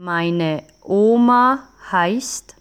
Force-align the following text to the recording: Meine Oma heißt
Meine 0.00 0.62
Oma 0.84 1.70
heißt 1.90 2.54